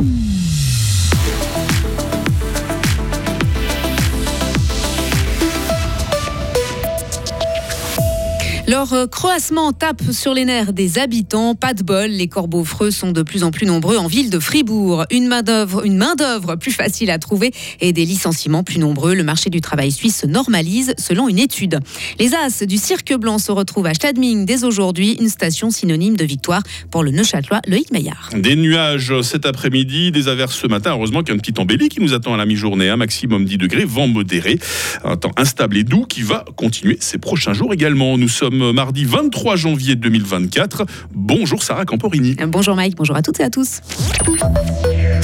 [0.00, 0.37] Mm-hmm.
[8.68, 11.54] Leur euh, croassement tape sur les nerfs des habitants.
[11.54, 14.38] Pas de bol, les corbeaux freux sont de plus en plus nombreux en ville de
[14.38, 15.06] Fribourg.
[15.10, 19.14] Une main-d'œuvre, main-d'œuvre plus facile à trouver et des licenciements plus nombreux.
[19.14, 21.78] Le marché du travail suisse se normalise selon une étude.
[22.18, 26.26] Les As du Cirque Blanc se retrouvent à Stadming dès aujourd'hui, une station synonyme de
[26.26, 28.28] victoire pour le Neuchâtelois Loïc Meillard.
[28.36, 30.90] Des nuages cet après-midi, des averses ce matin.
[30.90, 32.90] Heureusement qu'il y a une petite embellie qui nous attend à la mi-journée.
[32.90, 34.58] Un maximum 10 degrés, vent modéré,
[35.04, 38.18] un temps instable et doux qui va continuer ces prochains jours également.
[38.18, 40.84] Nous sommes mardi 23 janvier 2024.
[41.12, 42.36] Bonjour Sarah Camporini.
[42.46, 43.80] Bonjour Mike, bonjour à toutes et à tous.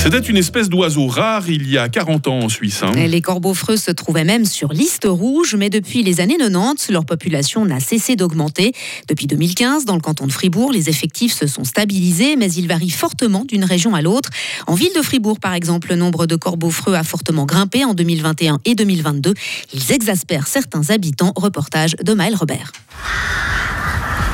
[0.04, 2.82] C'était une espèce d'oiseau rare il y a 40 ans en Suisse.
[2.82, 2.92] Hein.
[2.94, 7.06] Les corbeaux freux se trouvaient même sur liste rouge, mais depuis les années 90, leur
[7.06, 8.72] population n'a cessé d'augmenter.
[9.08, 12.90] Depuis 2015, dans le canton de Fribourg, les effectifs se sont stabilisés, mais ils varient
[12.90, 14.28] fortement d'une région à l'autre.
[14.66, 17.94] En ville de Fribourg, par exemple, le nombre de corbeaux freux a fortement grimpé en
[17.94, 19.33] 2021 et 2022.
[19.72, 21.33] Ils exaspèrent certains habitants.
[21.34, 22.72] Reportage de Maël Robert.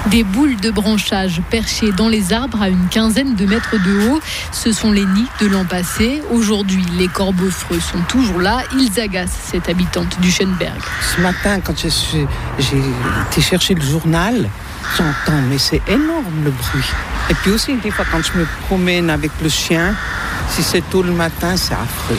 [0.06, 4.20] Des boules de branchage perchées dans les arbres à une quinzaine de mètres de haut,
[4.50, 6.22] ce sont les nids de l'an passé.
[6.30, 8.62] Aujourd'hui, les corbeaux freux sont toujours là.
[8.74, 10.80] Ils agacent cette habitante du Schönberg.
[11.14, 12.78] Ce matin, quand j'ai
[13.30, 14.48] été chercher le journal,
[14.96, 16.90] j'entends, mais c'est énorme le bruit.
[17.28, 19.94] Et puis aussi, des fois, quand je me promène avec le chien,
[20.48, 22.18] si c'est tôt le matin, c'est affreux.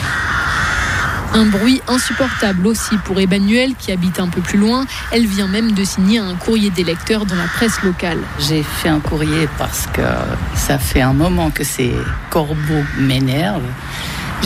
[1.34, 4.84] Un bruit insupportable aussi pour Emmanuel qui habite un peu plus loin.
[5.12, 8.18] Elle vient même de signer un courrier des lecteurs dans la presse locale.
[8.38, 10.02] J'ai fait un courrier parce que
[10.54, 11.94] ça fait un moment que ces
[12.30, 13.62] corbeaux m'énervent.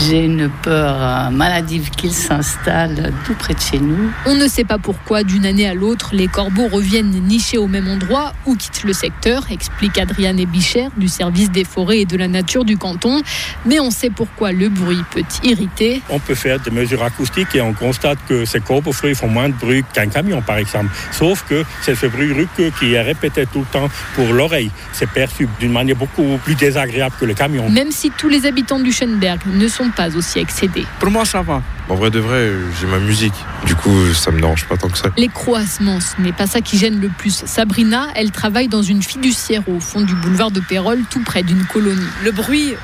[0.05, 4.11] J'ai une peur euh, maladive qu'il s'installe tout près de chez nous.
[4.27, 7.89] On ne sait pas pourquoi, d'une année à l'autre, les corbeaux reviennent nicher au même
[7.89, 12.29] endroit ou quittent le secteur, explique Adriane Bichère du service des forêts et de la
[12.29, 13.23] nature du canton.
[13.65, 16.03] Mais on sait pourquoi le bruit peut irriter.
[16.11, 19.49] On peut faire des mesures acoustiques et on constate que ces corbeaux fruits font moins
[19.49, 20.91] de bruit qu'un camion, par exemple.
[21.11, 24.71] Sauf que c'est ce bruit ruqueux qui est répété tout le temps pour l'oreille.
[24.93, 27.71] C'est perçu d'une manière beaucoup plus désagréable que le camion.
[27.71, 30.87] Même si tous les habitants du Schönberg ne sont pas aussi excédés.
[30.99, 31.63] Pour moi, ça va.
[31.89, 33.35] En vrai de vrai, j'ai ma musique.
[33.65, 35.09] Du coup, ça me dérange pas tant que ça.
[35.17, 37.45] Les croissements, ce n'est pas ça qui gêne le plus.
[37.47, 41.65] Sabrina, elle travaille dans une fiduciaire au fond du boulevard de Pérol, tout près d'une
[41.65, 42.07] colonie.
[42.25, 42.75] Le bruit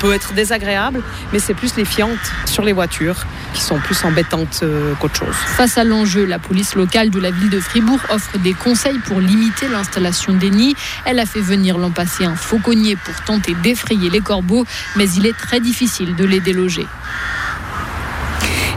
[0.00, 1.02] peut être désagréable,
[1.32, 5.34] mais c'est plus les fientes sur les voitures qui sont plus embêtantes euh, qu'autre chose.
[5.34, 9.20] Face à l'enjeu, la police locale de la ville de Fribourg offre des conseils pour
[9.20, 10.76] limiter l'installation des nids.
[11.04, 14.64] Elle a fait venir l'an passé un fauconnier pour tenter d'effrayer les corbeaux,
[14.96, 16.86] mais il est très difficile de les déloger.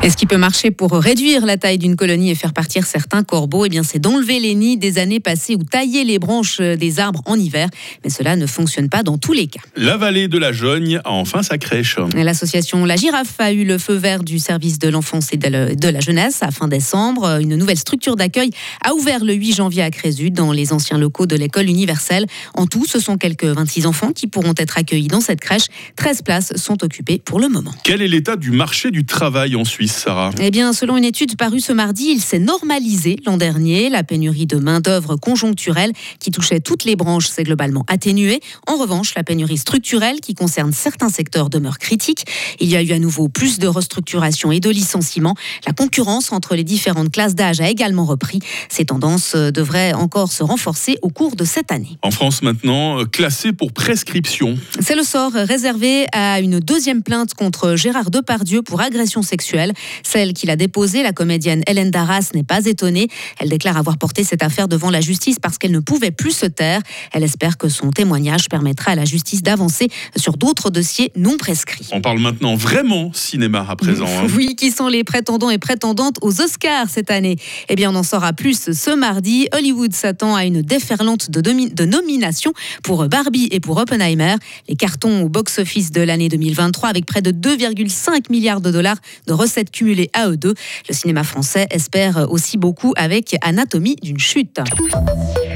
[0.03, 3.23] Et ce qui peut marcher pour réduire la taille d'une colonie et faire partir certains
[3.23, 6.99] corbeaux, eh bien, c'est d'enlever les nids des années passées ou tailler les branches des
[6.99, 7.69] arbres en hiver.
[8.03, 9.59] Mais cela ne fonctionne pas dans tous les cas.
[9.75, 11.97] La vallée de la Jogne a enfin sa crèche.
[12.15, 15.99] L'association La Girafe a eu le feu vert du service de l'enfance et de la
[15.99, 17.39] jeunesse à fin décembre.
[17.39, 18.49] Une nouvelle structure d'accueil
[18.83, 22.25] a ouvert le 8 janvier à Crézu dans les anciens locaux de l'école universelle.
[22.55, 25.65] En tout, ce sont quelques 26 enfants qui pourront être accueillis dans cette crèche.
[25.97, 27.75] 13 places sont occupées pour le moment.
[27.83, 29.90] Quel est l'état du marché du travail en Suisse?
[29.91, 33.89] Sarah Eh bien, selon une étude parue ce mardi, il s'est normalisé l'an dernier.
[33.89, 38.39] La pénurie de main-d'œuvre conjoncturelle qui touchait toutes les branches s'est globalement atténuée.
[38.67, 42.25] En revanche, la pénurie structurelle qui concerne certains secteurs demeure critique.
[42.59, 45.35] Il y a eu à nouveau plus de restructuration et de licenciements.
[45.67, 48.39] La concurrence entre les différentes classes d'âge a également repris.
[48.69, 51.97] Ces tendances euh, devraient encore se renforcer au cours de cette année.
[52.01, 54.57] En France maintenant, euh, classé pour prescription.
[54.79, 59.73] C'est le sort réservé à une deuxième plainte contre Gérard Depardieu pour agression sexuelle.
[60.03, 63.07] Celle qu'il a déposée, la comédienne Hélène Darras, n'est pas étonnée.
[63.39, 66.45] Elle déclare avoir porté cette affaire devant la justice parce qu'elle ne pouvait plus se
[66.45, 66.81] taire.
[67.13, 71.87] Elle espère que son témoignage permettra à la justice d'avancer sur d'autres dossiers non prescrits.
[71.91, 74.05] On parle maintenant vraiment cinéma à présent.
[74.05, 74.27] hein.
[74.35, 77.35] Oui, qui sont les prétendants et prétendantes aux Oscars cette année
[77.69, 79.47] Eh bien, on en saura plus ce mardi.
[79.53, 82.53] Hollywood s'attend à une déferlante de nominations
[82.83, 84.35] pour Barbie et pour Oppenheimer.
[84.69, 89.33] Les cartons au box-office de l'année 2023 avec près de 2,5 milliards de dollars de
[89.33, 90.53] recettes cumulées à eux deux.
[90.89, 94.59] Le cinéma français espère aussi beaucoup avec Anatomie d'une chute.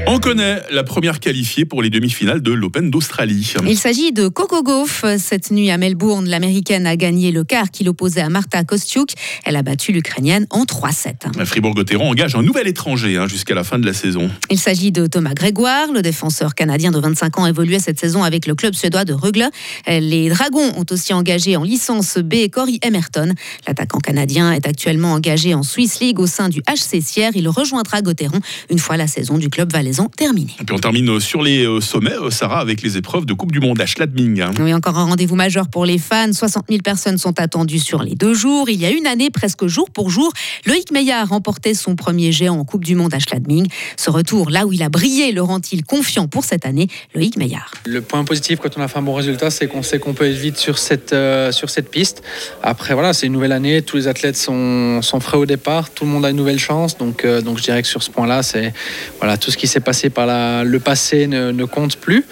[0.08, 3.54] On connaît la première qualifiée pour les demi-finales de l'Open d'Australie.
[3.66, 5.04] Il s'agit de Coco Gauff.
[5.18, 9.10] Cette nuit à Melbourne, l'américaine a gagné le quart qui l'opposait à Marta Kostiuk.
[9.44, 11.44] Elle a battu l'ukrainienne en 3-7.
[11.44, 14.30] Fribourg-Gotteron engage un nouvel étranger hein, jusqu'à la fin de la saison.
[14.48, 18.46] Il s'agit de Thomas Grégoire, le défenseur canadien de 25 ans évoluait cette saison avec
[18.46, 19.48] le club suédois de Rögle.
[19.88, 23.34] Les Dragons ont aussi engagé en licence B Corey Emerton.
[23.66, 27.32] L'attaquant canadien est actuellement engagé en Swiss League au sein du HC Sierre.
[27.34, 28.38] Il rejoindra Gauthieron
[28.70, 30.54] une fois la saison du club valaisan terminée.
[30.60, 33.52] Et puis on termine sur les euh, sommets, euh, Sarah, avec les épreuves de Coupe
[33.52, 34.44] du Monde à Schladming.
[34.60, 36.32] Oui, encore un rendez-vous majeur pour les fans.
[36.32, 38.68] 60 000 personnes sont attendues sur les deux jours.
[38.68, 40.32] Il y a une année, presque jour pour jour,
[40.66, 43.66] Loïc Meillard remportait son premier géant en Coupe du Monde à Schladming.
[43.96, 47.70] Ce retour, là où il a brillé, le rend-il confiant pour cette année Loïc Meillard?
[47.84, 50.26] Le point positif quand on a fait un bon résultat, c'est qu'on sait qu'on peut
[50.26, 52.22] être vite sur cette, euh, sur cette piste.
[52.62, 56.04] Après, voilà, c'est une nouvelle année, tous les athlètes sont, sont frais au départ, tout
[56.04, 56.98] le monde a une nouvelle chance.
[56.98, 58.72] Donc, euh, donc je dirais que sur ce point-là, c'est
[59.18, 60.26] voilà, tout ce qui s'est passé par
[60.64, 62.26] le passé ne, compte plus.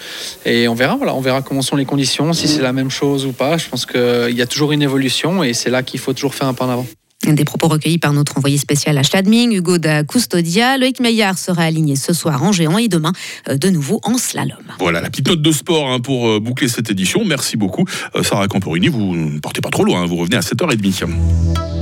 [0.45, 3.31] Et on verra, on verra comment sont les conditions, si c'est la même chose ou
[3.31, 3.57] pas.
[3.57, 6.47] Je pense qu'il y a toujours une évolution et c'est là qu'il faut toujours faire
[6.47, 6.87] un pas en avant.
[7.33, 10.77] Des propos recueillis par notre envoyé spécial à Schladming, Hugo da Custodia.
[10.77, 13.13] Loïc Meillard sera aligné ce soir en géant et demain
[13.49, 14.57] euh, de nouveau en slalom.
[14.79, 17.25] Voilà, la petite note de sport hein, pour euh, boucler cette édition.
[17.25, 17.85] Merci beaucoup.
[18.15, 21.07] Euh, Sarah Camporini, vous ne partez pas trop loin, hein, vous revenez à 7h30.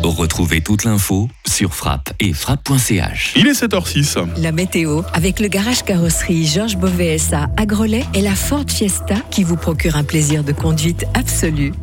[0.04, 3.34] Retrouvez toute l'info sur frappe et frappe.ch.
[3.36, 4.42] Il est 7h06.
[4.42, 9.16] La météo avec le garage carrosserie Georges Beauvais SA à Grelais et la Ford Fiesta
[9.30, 11.74] qui vous procure un plaisir de conduite absolu.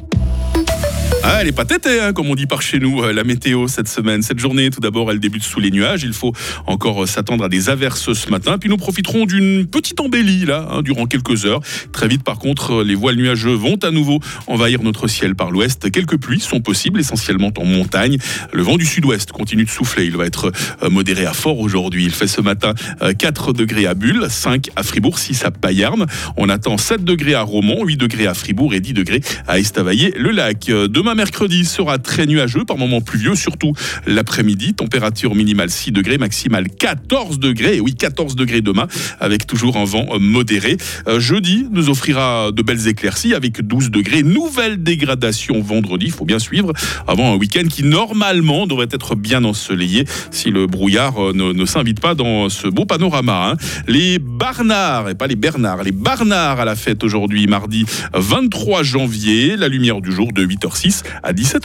[1.22, 3.68] Ah, elle est pas tétée, hein, comme on dit par chez nous, euh, la météo
[3.68, 4.22] cette semaine.
[4.22, 6.02] Cette journée, tout d'abord, elle débute sous les nuages.
[6.02, 6.32] Il faut
[6.66, 8.56] encore euh, s'attendre à des averses ce matin.
[8.58, 11.60] Puis nous profiterons d'une petite embellie, là, hein, durant quelques heures.
[11.92, 15.50] Très vite, par contre, euh, les voiles nuageux vont à nouveau envahir notre ciel par
[15.50, 15.90] l'ouest.
[15.90, 18.16] Quelques pluies sont possibles, essentiellement en montagne.
[18.52, 20.06] Le vent du sud-ouest continue de souffler.
[20.06, 20.52] Il va être
[20.88, 22.04] modéré à fort aujourd'hui.
[22.04, 26.06] Il fait ce matin euh, 4 degrés à Bulle, 5 à Fribourg, 6 à Payarn.
[26.36, 30.68] On attend 7 degrés à Romont, 8 degrés à Fribourg et 10 degrés à Estavayer-le-Lac.
[30.70, 33.72] Euh, Demain mercredi sera très nuageux, par moments pluvieux, surtout
[34.06, 34.74] l'après-midi.
[34.74, 37.76] Température minimale 6 degrés, maximale 14 degrés.
[37.76, 38.86] Et oui, 14 degrés demain,
[39.20, 40.76] avec toujours un vent euh, modéré.
[41.08, 44.22] Euh, jeudi nous offrira de belles éclaircies avec 12 degrés.
[44.22, 46.72] Nouvelle dégradation vendredi, il faut bien suivre,
[47.06, 52.00] avant un week-end qui normalement devrait être bien ensoleillé si le brouillard euh, ne, s'invite
[52.00, 53.50] pas dans ce beau panorama.
[53.50, 53.56] hein.
[53.86, 57.84] Les Barnards, et pas les Bernards, les Barnards à la fête aujourd'hui, mardi
[58.14, 59.56] 23 janvier.
[59.56, 61.58] La lumière du jour de 8h06 à 17h.